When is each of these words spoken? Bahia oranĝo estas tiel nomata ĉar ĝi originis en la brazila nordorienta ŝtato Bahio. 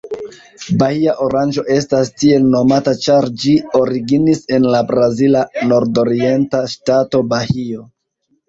Bahia 0.83 1.11
oranĝo 1.25 1.63
estas 1.75 2.09
tiel 2.21 2.47
nomata 2.55 2.93
ĉar 3.03 3.29
ĝi 3.43 3.53
originis 3.81 4.41
en 4.57 4.65
la 4.77 4.81
brazila 4.93 5.45
nordorienta 5.75 6.67
ŝtato 6.75 7.23
Bahio. 7.37 7.89